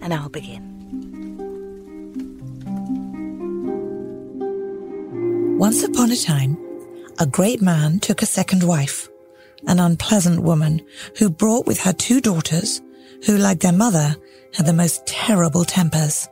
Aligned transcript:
and 0.00 0.14
I'll 0.14 0.28
begin. 0.28 0.76
Once 5.58 5.82
upon 5.82 6.10
a 6.10 6.16
time, 6.16 6.58
a 7.18 7.26
great 7.26 7.62
man 7.62 7.98
took 7.98 8.20
a 8.20 8.26
second 8.26 8.62
wife, 8.62 9.08
an 9.66 9.80
unpleasant 9.80 10.42
woman 10.42 10.82
who 11.18 11.30
brought 11.30 11.66
with 11.66 11.80
her 11.80 11.92
two 11.92 12.20
daughters 12.20 12.82
who, 13.24 13.38
like 13.38 13.60
their 13.60 13.72
mother, 13.72 14.16
had 14.54 14.66
the 14.66 14.72
most 14.72 15.06
terrible 15.06 15.64
tempers. 15.64 16.28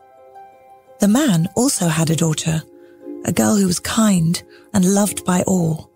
The 1.00 1.08
man 1.08 1.48
also 1.56 1.88
had 1.88 2.10
a 2.10 2.16
daughter, 2.16 2.62
a 3.24 3.32
girl 3.32 3.56
who 3.56 3.66
was 3.66 3.80
kind 3.80 4.42
and 4.72 4.94
loved 4.94 5.24
by 5.24 5.42
all. 5.42 5.90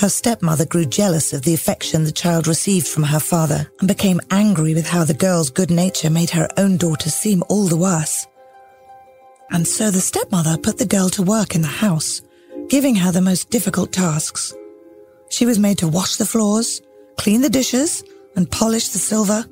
Her 0.00 0.08
stepmother 0.08 0.64
grew 0.64 0.86
jealous 0.86 1.32
of 1.32 1.42
the 1.42 1.54
affection 1.54 2.04
the 2.04 2.12
child 2.12 2.46
received 2.46 2.88
from 2.88 3.02
her 3.04 3.20
father 3.20 3.70
and 3.78 3.86
became 3.86 4.20
angry 4.30 4.74
with 4.74 4.88
how 4.88 5.04
the 5.04 5.14
girl's 5.14 5.50
good 5.50 5.70
nature 5.70 6.10
made 6.10 6.30
her 6.30 6.48
own 6.56 6.76
daughter 6.76 7.10
seem 7.10 7.44
all 7.48 7.66
the 7.66 7.76
worse. 7.76 8.26
And 9.50 9.68
so 9.68 9.90
the 9.90 10.00
stepmother 10.00 10.56
put 10.56 10.78
the 10.78 10.86
girl 10.86 11.10
to 11.10 11.22
work 11.22 11.54
in 11.54 11.60
the 11.60 11.68
house, 11.68 12.22
giving 12.68 12.96
her 12.96 13.12
the 13.12 13.20
most 13.20 13.50
difficult 13.50 13.92
tasks. 13.92 14.54
She 15.28 15.44
was 15.44 15.58
made 15.58 15.78
to 15.78 15.88
wash 15.88 16.16
the 16.16 16.26
floors, 16.26 16.80
clean 17.18 17.42
the 17.42 17.50
dishes, 17.50 18.02
and 18.34 18.50
polish 18.50 18.88
the 18.88 18.98
silver. 18.98 19.44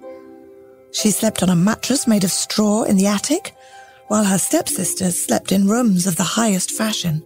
She 0.92 1.10
slept 1.10 1.42
on 1.42 1.50
a 1.50 1.54
mattress 1.54 2.06
made 2.06 2.25
of 2.25 2.30
straw 2.30 2.84
in 2.84 2.97
the 2.97 3.06
attic, 3.06 3.54
while 4.08 4.25
her 4.25 4.38
stepsisters 4.38 5.22
slept 5.22 5.52
in 5.52 5.69
rooms 5.69 6.06
of 6.06 6.16
the 6.16 6.25
highest 6.25 6.70
fashion. 6.70 7.22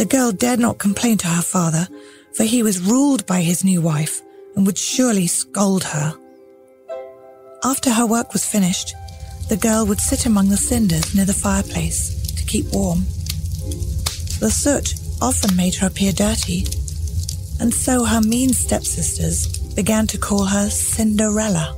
The 0.00 0.06
girl 0.06 0.32
dared 0.32 0.60
not 0.60 0.78
complain 0.78 1.18
to 1.18 1.26
her 1.26 1.42
father, 1.42 1.86
for 2.32 2.44
he 2.44 2.62
was 2.62 2.80
ruled 2.80 3.26
by 3.26 3.42
his 3.42 3.62
new 3.62 3.82
wife 3.82 4.22
and 4.56 4.64
would 4.64 4.78
surely 4.78 5.26
scold 5.26 5.84
her. 5.84 6.14
After 7.62 7.90
her 7.90 8.06
work 8.06 8.32
was 8.32 8.46
finished, 8.46 8.94
the 9.50 9.58
girl 9.58 9.84
would 9.84 10.00
sit 10.00 10.24
among 10.24 10.48
the 10.48 10.56
cinders 10.56 11.14
near 11.14 11.26
the 11.26 11.34
fireplace 11.34 12.32
to 12.32 12.46
keep 12.46 12.64
warm. 12.72 13.00
The 14.40 14.50
soot 14.50 14.94
often 15.20 15.54
made 15.54 15.74
her 15.74 15.88
appear 15.88 16.12
dirty, 16.12 16.64
and 17.60 17.74
so 17.74 18.06
her 18.06 18.22
mean 18.22 18.54
stepsisters 18.54 19.48
began 19.74 20.06
to 20.06 20.18
call 20.18 20.46
her 20.46 20.70
Cinderella. 20.70 21.76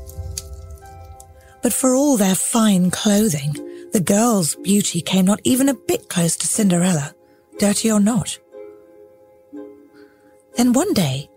But 1.60 1.72
for 1.72 1.92
all 1.96 2.16
their 2.16 2.36
fine 2.36 2.92
clothing, 2.92 3.54
the 3.92 4.04
girl's 4.06 4.54
beauty 4.54 5.00
came 5.00 5.24
not 5.24 5.40
even 5.42 5.68
a 5.68 5.74
bit 5.74 6.08
close 6.08 6.36
to 6.36 6.46
Cinderella 6.46 7.16
dirty 7.58 7.90
or 7.90 8.00
not. 8.00 8.38
Then 10.56 10.72
one 10.72 10.92
day, 10.92 11.28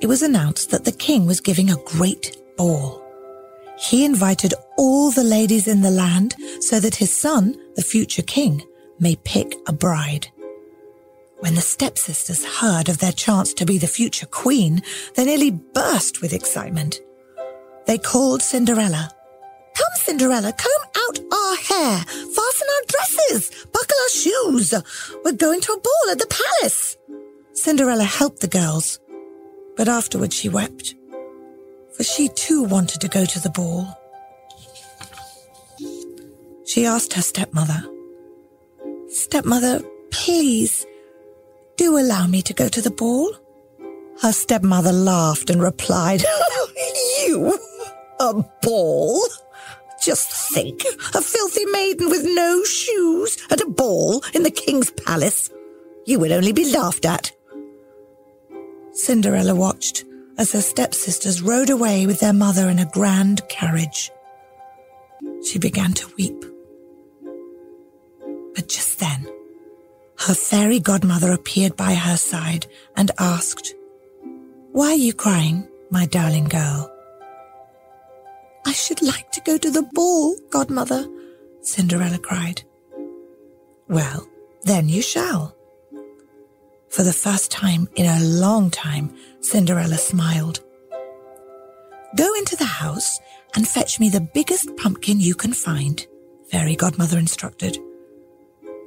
it 0.00 0.06
was 0.06 0.22
announced 0.22 0.70
that 0.70 0.84
the 0.84 0.92
king 0.92 1.26
was 1.26 1.40
giving 1.40 1.70
a 1.70 1.82
great 1.84 2.36
ball. 2.56 3.02
He 3.78 4.04
invited 4.04 4.54
all 4.76 5.10
the 5.10 5.24
ladies 5.24 5.68
in 5.68 5.82
the 5.82 5.90
land 5.90 6.34
so 6.60 6.80
that 6.80 6.96
his 6.96 7.14
son, 7.14 7.56
the 7.76 7.82
future 7.82 8.22
king, 8.22 8.62
may 8.98 9.16
pick 9.16 9.54
a 9.68 9.72
bride. 9.72 10.28
When 11.40 11.54
the 11.54 11.60
stepsisters 11.60 12.44
heard 12.44 12.88
of 12.88 12.98
their 12.98 13.12
chance 13.12 13.52
to 13.54 13.66
be 13.66 13.78
the 13.78 13.86
future 13.86 14.26
queen, 14.26 14.82
they 15.14 15.26
nearly 15.26 15.50
burst 15.50 16.22
with 16.22 16.32
excitement. 16.32 17.00
They 17.86 17.98
called 17.98 18.42
Cinderella. 18.42 19.10
Come, 19.76 19.96
Cinderella, 19.96 20.52
comb 20.52 20.90
out 20.96 21.18
our 21.32 21.56
hair, 21.56 21.98
fasten 22.04 22.68
our 22.74 22.84
dresses, 22.88 23.66
shoes. 24.22 24.74
We're 25.24 25.32
going 25.32 25.60
to 25.60 25.72
a 25.72 25.80
ball 25.80 26.10
at 26.12 26.18
the 26.18 26.26
palace. 26.26 26.96
Cinderella 27.52 28.04
helped 28.04 28.40
the 28.40 28.48
girls, 28.48 28.98
but 29.76 29.88
afterwards 29.88 30.34
she 30.34 30.48
wept, 30.48 30.94
for 31.96 32.04
she 32.04 32.28
too 32.28 32.62
wanted 32.62 33.00
to 33.00 33.08
go 33.08 33.24
to 33.24 33.40
the 33.40 33.50
ball. 33.50 33.86
She 36.66 36.84
asked 36.84 37.12
her 37.14 37.22
stepmother, 37.22 37.82
Stepmother, 39.08 39.82
please, 40.10 40.84
do 41.76 41.98
allow 41.98 42.26
me 42.26 42.42
to 42.42 42.52
go 42.52 42.68
to 42.68 42.82
the 42.82 42.90
ball. 42.90 43.32
Her 44.20 44.32
stepmother 44.32 44.92
laughed 44.92 45.50
and 45.50 45.62
replied, 45.62 46.22
You? 47.20 47.58
A 48.20 48.44
ball? 48.62 49.20
Just 50.06 50.30
think, 50.54 50.84
a 51.14 51.20
filthy 51.20 51.64
maiden 51.64 52.08
with 52.08 52.24
no 52.24 52.62
shoes 52.62 53.36
at 53.50 53.60
a 53.60 53.68
ball 53.68 54.22
in 54.34 54.44
the 54.44 54.52
king's 54.52 54.88
palace. 54.88 55.50
You 56.04 56.20
would 56.20 56.30
only 56.30 56.52
be 56.52 56.70
laughed 56.70 57.04
at. 57.04 57.32
Cinderella 58.92 59.56
watched 59.56 60.04
as 60.38 60.52
her 60.52 60.60
stepsisters 60.60 61.42
rode 61.42 61.70
away 61.70 62.06
with 62.06 62.20
their 62.20 62.32
mother 62.32 62.68
in 62.68 62.78
a 62.78 62.88
grand 62.92 63.48
carriage. 63.48 64.12
She 65.44 65.58
began 65.58 65.92
to 65.94 66.14
weep. 66.16 66.40
But 68.54 68.68
just 68.68 69.00
then, 69.00 69.26
her 70.18 70.34
fairy 70.34 70.78
godmother 70.78 71.32
appeared 71.32 71.76
by 71.76 71.94
her 71.94 72.16
side 72.16 72.68
and 72.96 73.10
asked, 73.18 73.74
Why 74.70 74.90
are 74.90 74.94
you 74.94 75.12
crying, 75.12 75.66
my 75.90 76.06
darling 76.06 76.44
girl? 76.44 76.95
I 78.66 78.72
should 78.72 79.00
like 79.00 79.30
to 79.30 79.40
go 79.42 79.56
to 79.56 79.70
the 79.70 79.88
ball, 79.94 80.36
godmother, 80.50 81.06
Cinderella 81.62 82.18
cried. 82.18 82.62
Well, 83.88 84.26
then 84.64 84.88
you 84.88 85.02
shall. 85.02 85.56
For 86.88 87.04
the 87.04 87.12
first 87.12 87.52
time 87.52 87.88
in 87.94 88.06
a 88.06 88.24
long 88.24 88.70
time, 88.70 89.14
Cinderella 89.40 89.98
smiled. 89.98 90.60
Go 92.16 92.34
into 92.34 92.56
the 92.56 92.64
house 92.64 93.20
and 93.54 93.68
fetch 93.68 94.00
me 94.00 94.08
the 94.08 94.28
biggest 94.34 94.76
pumpkin 94.76 95.20
you 95.20 95.36
can 95.36 95.52
find, 95.52 96.04
Fairy 96.50 96.74
Godmother 96.74 97.18
instructed. 97.18 97.78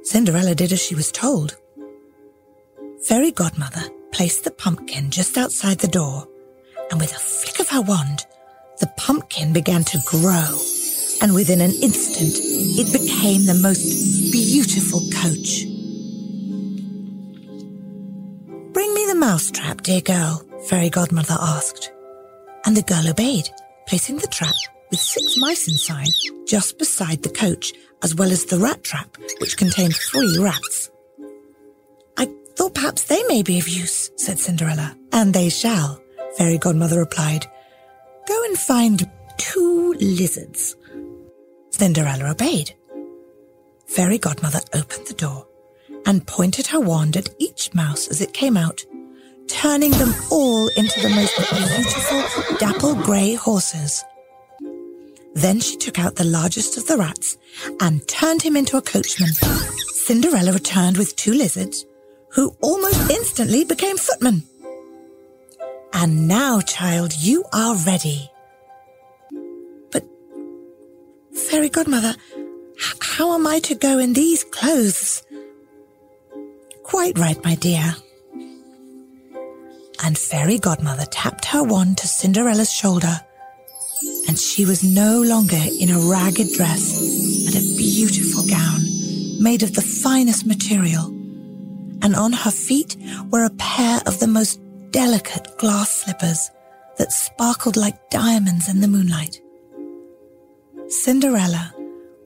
Cinderella 0.02 0.54
did 0.54 0.72
as 0.72 0.82
she 0.82 0.94
was 0.94 1.10
told. 1.10 1.56
Fairy 3.04 3.30
Godmother 3.30 3.88
placed 4.12 4.44
the 4.44 4.50
pumpkin 4.50 5.10
just 5.10 5.38
outside 5.38 5.78
the 5.78 5.88
door, 5.88 6.28
and 6.90 7.00
with 7.00 7.12
a 7.12 7.18
flick 7.18 7.60
of 7.60 7.68
her 7.68 7.80
wand, 7.80 8.26
the 8.80 8.86
pumpkin 8.96 9.52
began 9.52 9.84
to 9.84 9.98
grow, 10.06 10.58
and 11.22 11.34
within 11.34 11.60
an 11.60 11.72
instant, 11.82 12.34
it 12.40 12.92
became 12.92 13.44
the 13.44 13.60
most 13.62 14.32
beautiful 14.32 15.00
coach. 15.12 15.64
Bring 18.72 18.94
me 18.94 19.06
the 19.06 19.14
mousetrap, 19.14 19.82
dear 19.82 20.00
girl, 20.00 20.42
Fairy 20.68 20.88
Godmother 20.88 21.36
asked. 21.38 21.92
And 22.64 22.76
the 22.76 22.82
girl 22.82 23.08
obeyed, 23.08 23.48
placing 23.86 24.16
the 24.16 24.26
trap 24.26 24.54
with 24.90 25.00
six 25.00 25.36
mice 25.38 25.68
inside 25.68 26.08
just 26.46 26.78
beside 26.78 27.22
the 27.22 27.28
coach, 27.28 27.72
as 28.02 28.14
well 28.14 28.32
as 28.32 28.46
the 28.46 28.58
rat 28.58 28.82
trap, 28.82 29.16
which 29.40 29.56
contained 29.56 29.94
three 29.94 30.38
rats. 30.40 30.90
I 32.16 32.28
thought 32.56 32.74
perhaps 32.74 33.04
they 33.04 33.22
may 33.24 33.42
be 33.42 33.58
of 33.58 33.68
use, 33.68 34.10
said 34.16 34.38
Cinderella. 34.38 34.96
And 35.12 35.34
they 35.34 35.48
shall, 35.48 36.00
Fairy 36.38 36.58
Godmother 36.58 36.98
replied, 36.98 37.46
Go 38.26 38.44
and 38.44 38.58
find 38.58 39.10
two 39.38 39.94
lizards. 40.00 40.76
Cinderella 41.70 42.30
obeyed. 42.30 42.74
Fairy 43.86 44.18
Godmother 44.18 44.60
opened 44.74 45.06
the 45.06 45.14
door 45.14 45.46
and 46.06 46.26
pointed 46.26 46.66
her 46.68 46.80
wand 46.80 47.16
at 47.16 47.34
each 47.38 47.74
mouse 47.74 48.08
as 48.08 48.20
it 48.20 48.32
came 48.32 48.56
out, 48.56 48.84
turning 49.48 49.90
them 49.92 50.14
all 50.30 50.68
into 50.76 51.00
the 51.00 51.08
most 51.08 51.36
beautiful 51.36 52.56
dapple 52.58 52.94
grey 52.94 53.34
horses. 53.34 54.04
Then 55.34 55.60
she 55.60 55.76
took 55.76 55.98
out 55.98 56.16
the 56.16 56.24
largest 56.24 56.76
of 56.76 56.86
the 56.86 56.96
rats 56.96 57.36
and 57.80 58.06
turned 58.08 58.42
him 58.42 58.56
into 58.56 58.76
a 58.76 58.82
coachman. 58.82 59.30
Cinderella 59.94 60.52
returned 60.52 60.96
with 60.96 61.16
two 61.16 61.32
lizards, 61.32 61.86
who 62.30 62.54
almost 62.60 63.10
instantly 63.10 63.64
became 63.64 63.96
footmen. 63.96 64.42
And 66.00 66.26
now, 66.26 66.62
child, 66.62 67.14
you 67.14 67.44
are 67.52 67.76
ready. 67.76 68.30
But, 69.92 70.02
Fairy 71.34 71.68
Godmother, 71.68 72.14
h- 72.78 72.94
how 73.02 73.34
am 73.34 73.46
I 73.46 73.58
to 73.58 73.74
go 73.74 73.98
in 73.98 74.14
these 74.14 74.42
clothes? 74.44 75.22
Quite 76.84 77.18
right, 77.18 77.44
my 77.44 77.54
dear. 77.54 77.94
And 80.02 80.16
Fairy 80.16 80.58
Godmother 80.58 81.04
tapped 81.04 81.44
her 81.44 81.62
wand 81.62 81.98
to 81.98 82.08
Cinderella's 82.08 82.72
shoulder, 82.72 83.20
and 84.26 84.38
she 84.38 84.64
was 84.64 84.82
no 84.82 85.20
longer 85.20 85.60
in 85.78 85.90
a 85.90 85.98
ragged 85.98 86.54
dress, 86.54 86.96
but 87.44 87.60
a 87.60 87.76
beautiful 87.76 88.46
gown 88.46 88.80
made 89.38 89.62
of 89.62 89.74
the 89.74 89.82
finest 89.82 90.46
material. 90.46 91.08
And 92.00 92.16
on 92.16 92.32
her 92.32 92.50
feet 92.50 92.96
were 93.30 93.44
a 93.44 93.50
pair 93.58 94.00
of 94.06 94.18
the 94.18 94.26
most 94.26 94.58
delicate 94.90 95.56
glass 95.58 95.90
slippers 95.90 96.50
that 96.98 97.12
sparkled 97.12 97.76
like 97.76 98.10
diamonds 98.10 98.68
in 98.68 98.80
the 98.80 98.88
moonlight. 98.88 99.40
Cinderella 100.88 101.74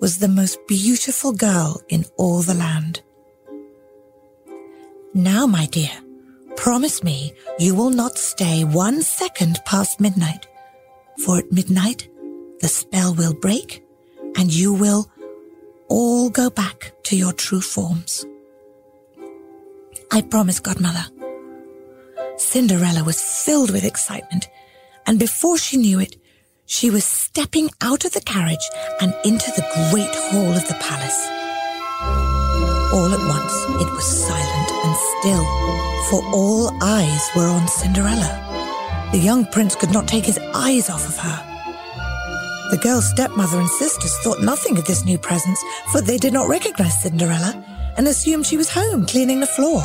was 0.00 0.18
the 0.18 0.28
most 0.28 0.58
beautiful 0.66 1.32
girl 1.32 1.80
in 1.88 2.04
all 2.16 2.42
the 2.42 2.54
land. 2.54 3.02
Now, 5.14 5.46
my 5.46 5.66
dear, 5.66 5.92
promise 6.56 7.02
me 7.02 7.34
you 7.58 7.74
will 7.74 7.90
not 7.90 8.18
stay 8.18 8.64
one 8.64 9.02
second 9.02 9.60
past 9.64 10.00
midnight, 10.00 10.46
for 11.24 11.38
at 11.38 11.52
midnight 11.52 12.08
the 12.60 12.68
spell 12.68 13.14
will 13.14 13.34
break 13.34 13.84
and 14.36 14.52
you 14.52 14.72
will 14.72 15.10
all 15.88 16.30
go 16.30 16.50
back 16.50 16.92
to 17.04 17.16
your 17.16 17.32
true 17.32 17.60
forms. 17.60 18.24
I 20.10 20.22
promise, 20.22 20.60
Godmother. 20.60 21.13
Cinderella 22.36 23.04
was 23.04 23.22
filled 23.22 23.70
with 23.70 23.84
excitement, 23.84 24.48
and 25.06 25.18
before 25.18 25.56
she 25.56 25.76
knew 25.76 26.00
it, 26.00 26.16
she 26.66 26.90
was 26.90 27.04
stepping 27.04 27.70
out 27.80 28.04
of 28.04 28.12
the 28.12 28.20
carriage 28.20 28.66
and 29.00 29.14
into 29.24 29.50
the 29.52 29.66
great 29.90 30.14
hall 30.14 30.52
of 30.52 30.66
the 30.66 30.74
palace. 30.74 31.28
All 32.92 33.12
at 33.12 33.28
once, 33.28 33.54
it 33.82 33.92
was 33.92 34.04
silent 34.04 34.70
and 34.72 34.96
still, 35.18 35.44
for 36.10 36.24
all 36.34 36.70
eyes 36.82 37.30
were 37.36 37.48
on 37.48 37.68
Cinderella. 37.68 38.40
The 39.12 39.18
young 39.18 39.46
prince 39.46 39.76
could 39.76 39.92
not 39.92 40.08
take 40.08 40.24
his 40.26 40.38
eyes 40.54 40.90
off 40.90 41.08
of 41.08 41.16
her. 41.18 42.70
The 42.70 42.78
girl's 42.78 43.08
stepmother 43.10 43.60
and 43.60 43.68
sisters 43.68 44.16
thought 44.18 44.40
nothing 44.42 44.76
of 44.76 44.86
this 44.86 45.04
new 45.04 45.18
presence, 45.18 45.62
for 45.92 46.00
they 46.00 46.18
did 46.18 46.32
not 46.32 46.48
recognize 46.48 47.00
Cinderella 47.00 47.64
and 47.96 48.08
assumed 48.08 48.46
she 48.46 48.56
was 48.56 48.70
home 48.70 49.06
cleaning 49.06 49.38
the 49.38 49.46
floor. 49.46 49.84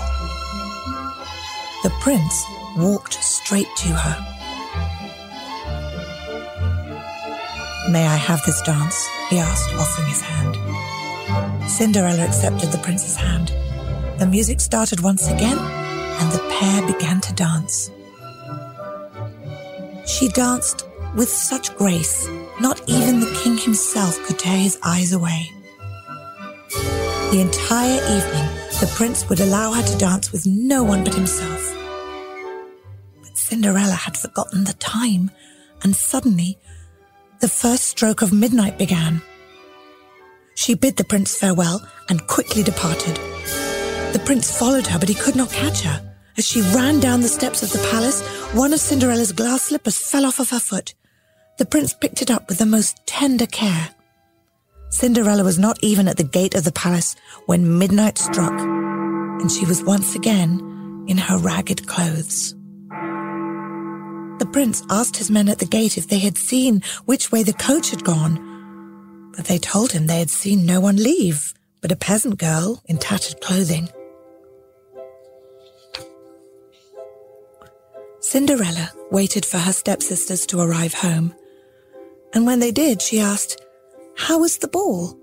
The 1.90 1.96
prince 2.02 2.46
walked 2.78 3.16
straight 3.16 3.76
to 3.78 3.88
her. 3.88 4.18
May 7.90 8.06
I 8.06 8.16
have 8.16 8.46
this 8.46 8.62
dance? 8.62 9.08
he 9.28 9.40
asked, 9.40 9.74
offering 9.74 10.08
his 10.08 10.22
hand. 10.22 11.68
Cinderella 11.68 12.26
accepted 12.26 12.72
the 12.72 12.78
prince's 12.78 13.16
hand. 13.16 13.52
The 14.20 14.28
music 14.28 14.62
started 14.62 15.00
once 15.02 15.28
again, 15.30 15.58
and 15.58 16.32
the 16.32 16.48
pair 16.60 16.86
began 16.86 17.22
to 17.22 17.34
dance. 17.34 17.90
She 20.06 20.28
danced 20.28 20.86
with 21.16 21.30
such 21.30 21.76
grace, 21.76 22.30
not 22.62 22.88
even 22.88 23.20
the 23.20 23.40
king 23.44 23.58
himself 23.58 24.16
could 24.28 24.38
tear 24.38 24.60
his 24.60 24.78
eyes 24.84 25.12
away. 25.12 25.52
The 27.32 27.42
entire 27.42 28.00
evening, 28.16 28.48
the 28.80 28.92
prince 28.96 29.28
would 29.28 29.40
allow 29.40 29.74
her 29.74 29.82
to 29.82 29.98
dance 29.98 30.32
with 30.32 30.46
no 30.46 30.84
one 30.84 31.04
but 31.04 31.16
himself. 31.16 31.79
Cinderella 33.50 33.96
had 33.96 34.16
forgotten 34.16 34.66
the 34.66 34.74
time, 34.74 35.32
and 35.82 35.96
suddenly 35.96 36.60
the 37.40 37.48
first 37.48 37.86
stroke 37.86 38.22
of 38.22 38.32
midnight 38.32 38.78
began. 38.78 39.24
She 40.54 40.76
bid 40.76 40.98
the 40.98 41.04
prince 41.04 41.36
farewell 41.36 41.82
and 42.10 42.28
quickly 42.28 42.62
departed. 42.62 43.16
The 44.14 44.22
prince 44.24 44.56
followed 44.56 44.86
her, 44.86 45.00
but 45.00 45.10
he 45.10 45.16
could 45.16 45.36
not 45.36 45.50
catch 45.50 45.82
her. 45.82 46.00
As 46.38 46.46
she 46.46 46.62
ran 46.62 47.00
down 47.00 47.22
the 47.22 47.28
steps 47.28 47.64
of 47.64 47.72
the 47.72 47.88
palace, 47.90 48.22
one 48.54 48.72
of 48.72 48.80
Cinderella's 48.80 49.32
glass 49.32 49.64
slippers 49.64 49.98
fell 49.98 50.28
off 50.28 50.40
of 50.40 50.52
her 50.52 50.60
foot. 50.60 50.94
The 51.58 51.66
prince 51.66 51.92
picked 51.92 52.22
it 52.22 52.30
up 52.30 52.50
with 52.50 52.60
the 52.60 52.68
most 52.68 53.04
tender 53.08 53.48
care. 53.48 53.90
Cinderella 54.92 55.44
was 55.44 55.58
not 55.58 55.80
even 55.82 56.08
at 56.08 56.18
the 56.18 56.24
gate 56.24 56.54
of 56.54 56.66
the 56.66 56.72
palace 56.72 57.16
when 57.48 57.80
midnight 57.80 58.20
struck, 58.20 58.54
and 58.54 59.52
she 59.52 59.66
was 59.66 59.84
once 59.84 60.14
again 60.14 61.06
in 61.08 61.18
her 61.18 61.40
ragged 61.40 61.88
clothes. 61.88 62.54
Prince 64.52 64.84
asked 64.90 65.18
his 65.18 65.30
men 65.30 65.48
at 65.48 65.60
the 65.60 65.66
gate 65.66 65.98
if 65.98 66.08
they 66.08 66.20
had 66.20 66.38
seen 66.38 66.82
which 67.06 67.32
way 67.32 67.44
the 67.44 67.54
coach 67.54 67.92
had 67.92 68.04
gone, 68.04 69.32
but 69.36 69.46
they 69.46 69.60
told 69.60 69.92
him 69.92 70.08
they 70.08 70.20
had 70.20 70.30
seen 70.30 70.66
no 70.66 70.80
one 70.80 70.96
leave 70.96 71.54
but 71.82 71.92
a 71.92 71.96
peasant 71.96 72.38
girl 72.38 72.82
in 72.86 72.98
tattered 72.98 73.40
clothing. 73.42 73.90
Cinderella 78.20 78.92
waited 79.12 79.46
for 79.46 79.58
her 79.58 79.74
stepsisters 79.74 80.46
to 80.48 80.60
arrive 80.60 80.94
home, 80.94 81.34
and 82.34 82.46
when 82.46 82.60
they 82.60 82.72
did, 82.72 83.02
she 83.02 83.20
asked, 83.20 83.62
How 84.16 84.40
was 84.40 84.58
the 84.58 84.68
ball? 84.68 85.19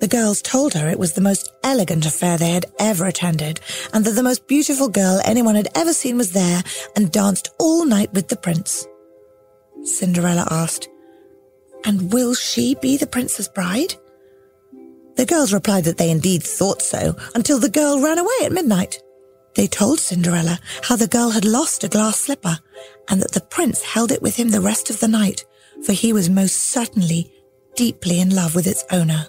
The 0.00 0.08
girls 0.08 0.40
told 0.42 0.74
her 0.74 0.88
it 0.88 0.98
was 0.98 1.14
the 1.14 1.20
most 1.20 1.52
elegant 1.64 2.06
affair 2.06 2.38
they 2.38 2.50
had 2.50 2.66
ever 2.78 3.06
attended, 3.06 3.60
and 3.92 4.04
that 4.04 4.12
the 4.12 4.22
most 4.22 4.46
beautiful 4.46 4.88
girl 4.88 5.20
anyone 5.24 5.56
had 5.56 5.68
ever 5.74 5.92
seen 5.92 6.16
was 6.16 6.32
there 6.32 6.62
and 6.94 7.10
danced 7.10 7.50
all 7.58 7.84
night 7.84 8.12
with 8.12 8.28
the 8.28 8.36
prince. 8.36 8.86
Cinderella 9.82 10.46
asked, 10.50 10.88
And 11.84 12.12
will 12.12 12.34
she 12.34 12.76
be 12.76 12.96
the 12.96 13.06
prince's 13.06 13.48
bride? 13.48 13.94
The 15.16 15.26
girls 15.26 15.52
replied 15.52 15.84
that 15.84 15.98
they 15.98 16.10
indeed 16.10 16.44
thought 16.44 16.80
so, 16.80 17.16
until 17.34 17.58
the 17.58 17.68
girl 17.68 18.00
ran 18.00 18.18
away 18.18 18.44
at 18.44 18.52
midnight. 18.52 19.02
They 19.56 19.66
told 19.66 19.98
Cinderella 19.98 20.60
how 20.82 20.94
the 20.94 21.08
girl 21.08 21.30
had 21.30 21.44
lost 21.44 21.82
a 21.82 21.88
glass 21.88 22.20
slipper, 22.20 22.60
and 23.08 23.20
that 23.20 23.32
the 23.32 23.40
prince 23.40 23.82
held 23.82 24.12
it 24.12 24.22
with 24.22 24.36
him 24.36 24.50
the 24.50 24.60
rest 24.60 24.90
of 24.90 25.00
the 25.00 25.08
night, 25.08 25.44
for 25.84 25.92
he 25.92 26.12
was 26.12 26.30
most 26.30 26.56
certainly 26.56 27.32
deeply 27.74 28.20
in 28.20 28.32
love 28.32 28.54
with 28.54 28.68
its 28.68 28.84
owner. 28.92 29.26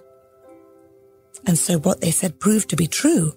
And 1.45 1.57
so 1.57 1.79
what 1.79 2.01
they 2.01 2.11
said 2.11 2.39
proved 2.39 2.69
to 2.69 2.75
be 2.75 2.87
true. 2.87 3.33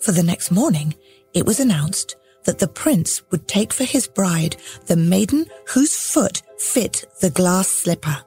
For 0.00 0.12
the 0.12 0.22
next 0.22 0.50
morning, 0.50 0.94
it 1.34 1.46
was 1.46 1.60
announced 1.60 2.16
that 2.44 2.58
the 2.58 2.68
prince 2.68 3.22
would 3.30 3.46
take 3.46 3.72
for 3.72 3.84
his 3.84 4.08
bride 4.08 4.56
the 4.86 4.96
maiden 4.96 5.46
whose 5.68 5.96
foot 5.96 6.42
fit 6.58 7.04
the 7.20 7.30
glass 7.30 7.68
slipper. 7.68 8.24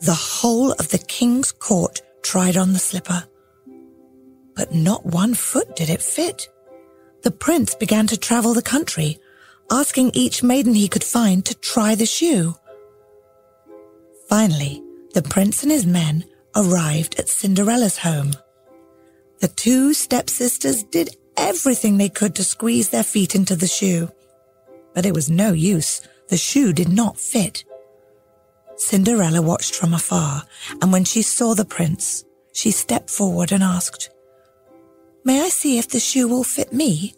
The 0.00 0.14
whole 0.14 0.72
of 0.72 0.88
the 0.88 0.98
king's 0.98 1.52
court 1.52 2.02
tried 2.22 2.56
on 2.56 2.72
the 2.72 2.78
slipper, 2.78 3.24
but 4.54 4.74
not 4.74 5.06
one 5.06 5.34
foot 5.34 5.76
did 5.76 5.90
it 5.90 6.02
fit. 6.02 6.48
The 7.22 7.30
prince 7.30 7.74
began 7.74 8.06
to 8.08 8.16
travel 8.16 8.54
the 8.54 8.62
country, 8.62 9.18
asking 9.70 10.10
each 10.14 10.42
maiden 10.42 10.74
he 10.74 10.88
could 10.88 11.04
find 11.04 11.44
to 11.46 11.54
try 11.54 11.94
the 11.94 12.06
shoe. 12.06 12.54
Finally, 14.28 14.82
the 15.14 15.22
prince 15.22 15.62
and 15.62 15.70
his 15.70 15.86
men 15.86 16.24
arrived 16.54 17.18
at 17.18 17.28
Cinderella's 17.28 17.98
home. 17.98 18.32
The 19.40 19.48
two 19.48 19.94
stepsisters 19.94 20.82
did 20.82 21.16
everything 21.36 21.96
they 21.96 22.08
could 22.08 22.34
to 22.36 22.44
squeeze 22.44 22.90
their 22.90 23.02
feet 23.02 23.34
into 23.34 23.56
the 23.56 23.66
shoe, 23.66 24.10
but 24.94 25.06
it 25.06 25.14
was 25.14 25.30
no 25.30 25.52
use. 25.52 26.00
The 26.28 26.36
shoe 26.36 26.72
did 26.72 26.88
not 26.88 27.18
fit. 27.18 27.64
Cinderella 28.76 29.42
watched 29.42 29.74
from 29.74 29.94
afar, 29.94 30.44
and 30.80 30.92
when 30.92 31.04
she 31.04 31.22
saw 31.22 31.54
the 31.54 31.64
prince, 31.64 32.24
she 32.52 32.70
stepped 32.70 33.10
forward 33.10 33.52
and 33.52 33.62
asked, 33.62 34.10
May 35.24 35.40
I 35.40 35.48
see 35.48 35.78
if 35.78 35.88
the 35.88 36.00
shoe 36.00 36.26
will 36.28 36.44
fit 36.44 36.72
me? 36.72 37.14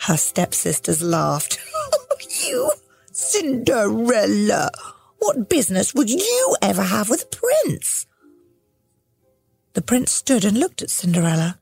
Her 0.00 0.16
stepsisters 0.16 1.02
laughed. 1.02 1.58
you, 2.46 2.70
Cinderella! 3.12 4.70
What 5.24 5.48
business 5.48 5.94
would 5.94 6.10
you 6.10 6.56
ever 6.60 6.82
have 6.82 7.08
with 7.08 7.22
a 7.22 7.36
prince? 7.36 8.06
The 9.72 9.80
prince 9.80 10.12
stood 10.12 10.44
and 10.44 10.58
looked 10.58 10.82
at 10.82 10.90
Cinderella. 10.90 11.58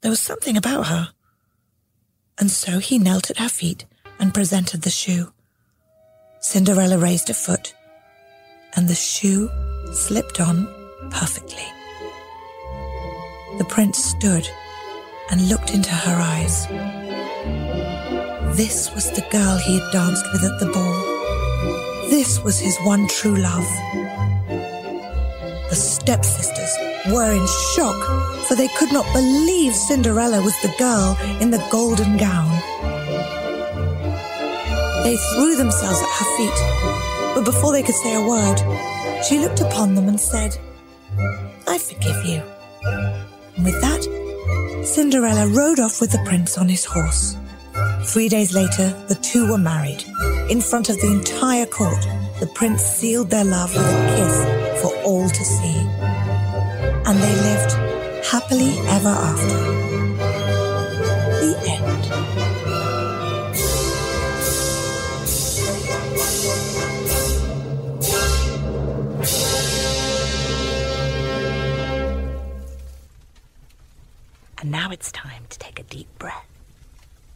There 0.00 0.10
was 0.10 0.22
something 0.22 0.56
about 0.56 0.86
her. 0.86 1.10
And 2.38 2.50
so 2.50 2.78
he 2.78 2.98
knelt 2.98 3.30
at 3.30 3.36
her 3.36 3.50
feet 3.50 3.84
and 4.18 4.32
presented 4.32 4.80
the 4.80 4.88
shoe. 4.88 5.34
Cinderella 6.40 6.96
raised 6.96 7.28
a 7.28 7.34
foot, 7.34 7.74
and 8.74 8.88
the 8.88 8.94
shoe 8.94 9.50
slipped 9.92 10.40
on 10.40 10.66
perfectly. 11.10 11.68
The 13.58 13.66
prince 13.68 14.02
stood 14.02 14.48
and 15.30 15.46
looked 15.50 15.74
into 15.74 15.90
her 15.90 16.16
eyes. 16.18 16.66
This 18.56 18.90
was 18.94 19.10
the 19.10 19.26
girl 19.30 19.58
he 19.58 19.78
had 19.78 19.92
danced 19.92 20.24
with 20.32 20.42
at 20.42 20.58
the 20.58 20.72
ball. 20.72 21.09
This 22.10 22.42
was 22.42 22.58
his 22.58 22.76
one 22.78 23.06
true 23.06 23.36
love. 23.36 23.68
The 25.68 25.76
stepsisters 25.76 26.76
were 27.06 27.32
in 27.32 27.46
shock, 27.76 28.46
for 28.48 28.56
they 28.56 28.66
could 28.76 28.92
not 28.92 29.06
believe 29.12 29.76
Cinderella 29.76 30.42
was 30.42 30.60
the 30.60 30.74
girl 30.76 31.16
in 31.40 31.52
the 31.52 31.64
golden 31.70 32.16
gown. 32.16 32.50
They 35.04 35.16
threw 35.34 35.54
themselves 35.54 36.00
at 36.02 36.18
her 36.18 36.36
feet, 36.36 37.34
but 37.36 37.44
before 37.44 37.70
they 37.70 37.84
could 37.84 37.94
say 37.94 38.14
a 38.16 38.26
word, 38.26 38.58
she 39.24 39.38
looked 39.38 39.60
upon 39.60 39.94
them 39.94 40.08
and 40.08 40.20
said, 40.20 40.58
I 41.68 41.78
forgive 41.78 42.24
you. 42.24 42.42
And 43.54 43.64
with 43.64 43.80
that, 43.82 44.82
Cinderella 44.84 45.46
rode 45.46 45.78
off 45.78 46.00
with 46.00 46.10
the 46.10 46.22
prince 46.26 46.58
on 46.58 46.68
his 46.68 46.84
horse. 46.84 47.36
Three 48.02 48.28
days 48.28 48.52
later, 48.52 48.90
the 49.06 49.14
two 49.22 49.48
were 49.48 49.58
married. 49.58 50.04
In 50.50 50.60
front 50.60 50.88
of 50.88 51.00
the 51.00 51.06
entire 51.06 51.64
court, 51.64 52.02
the 52.40 52.46
prince 52.48 52.82
sealed 52.82 53.30
their 53.30 53.44
love 53.44 53.72
with 53.72 53.86
a 53.86 54.16
kiss 54.16 54.82
for 54.82 54.92
all 55.04 55.28
to 55.28 55.44
see. 55.44 55.76
And 57.06 57.16
they 57.22 57.34
lived 57.36 57.72
happily 58.26 58.76
ever 58.88 59.10
after. 59.10 59.46
The 61.38 61.54
end. 61.68 62.04
And 74.60 74.72
now 74.72 74.90
it's 74.90 75.12
time 75.12 75.44
to 75.48 75.58
take 75.60 75.78
a 75.78 75.84
deep 75.84 76.08
breath 76.18 76.48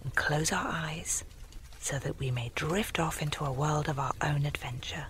and 0.02 0.12
close 0.16 0.50
our 0.50 0.66
eyes 0.66 1.22
so 1.84 1.98
that 1.98 2.18
we 2.18 2.30
may 2.30 2.50
drift 2.54 2.98
off 2.98 3.20
into 3.20 3.44
a 3.44 3.52
world 3.52 3.90
of 3.90 3.98
our 3.98 4.14
own 4.22 4.46
adventure. 4.46 5.04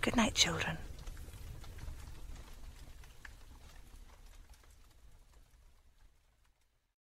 Good 0.00 0.14
night, 0.14 0.34
children. 0.34 0.78